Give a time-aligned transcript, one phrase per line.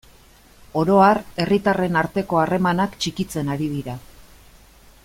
[0.83, 3.99] Oro har, herritarren arteko harremanak txikitzen ari dira.